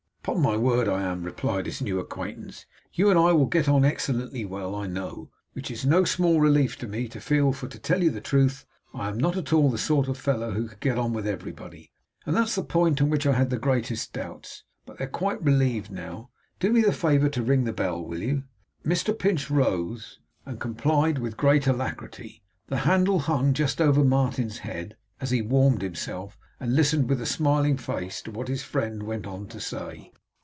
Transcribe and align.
'Upon 0.23 0.39
my 0.39 0.55
word 0.55 0.87
I 0.87 1.01
am,' 1.01 1.23
replied 1.23 1.65
his 1.65 1.81
new 1.81 1.97
acquaintance. 1.97 2.67
'You 2.93 3.09
and 3.09 3.17
I 3.17 3.31
will 3.31 3.47
get 3.47 3.67
on 3.67 3.83
excellently 3.83 4.45
well, 4.45 4.75
I 4.75 4.85
know; 4.85 5.31
which 5.53 5.71
it's 5.71 5.83
no 5.83 6.03
small 6.03 6.39
relief 6.39 6.77
to 6.77 6.87
me 6.87 7.07
to 7.07 7.19
feel, 7.19 7.51
for 7.53 7.67
to 7.67 7.79
tell 7.79 8.03
you 8.03 8.11
the 8.11 8.21
truth, 8.21 8.63
I 8.93 9.09
am 9.09 9.17
not 9.17 9.35
at 9.35 9.51
all 9.51 9.71
the 9.71 9.79
sort 9.79 10.07
of 10.07 10.19
fellow 10.19 10.51
who 10.51 10.67
could 10.67 10.79
get 10.79 10.99
on 10.99 11.11
with 11.11 11.25
everybody, 11.25 11.91
and 12.23 12.35
that's 12.37 12.53
the 12.53 12.63
point 12.63 13.01
on 13.01 13.09
which 13.09 13.25
I 13.25 13.33
had 13.33 13.49
the 13.49 13.57
greatest 13.57 14.13
doubts. 14.13 14.63
But 14.85 14.99
they're 14.99 15.07
quite 15.07 15.41
relieved 15.43 15.89
now. 15.89 16.29
Do 16.59 16.71
me 16.71 16.81
the 16.81 16.93
favour 16.93 17.27
to 17.29 17.41
ring 17.41 17.63
the 17.63 17.73
bell, 17.73 18.05
will 18.05 18.21
you?' 18.21 18.43
Mr 18.85 19.17
Pinch 19.17 19.49
rose, 19.49 20.19
and 20.45 20.59
complied 20.59 21.17
with 21.17 21.35
great 21.35 21.65
alacrity 21.65 22.43
the 22.67 22.77
handle 22.85 23.17
hung 23.21 23.53
just 23.55 23.81
over 23.81 24.03
Martin's 24.03 24.59
head, 24.59 24.97
as 25.19 25.31
he 25.31 25.41
warmed 25.41 25.81
himself 25.81 26.37
and 26.59 26.75
listened 26.75 27.09
with 27.09 27.19
a 27.19 27.25
smiling 27.25 27.75
face 27.75 28.21
to 28.21 28.29
what 28.29 28.47
his 28.47 28.61
friend 28.61 29.01
went 29.01 29.25
on 29.25 29.47
to 29.47 29.59
say. 29.59 30.11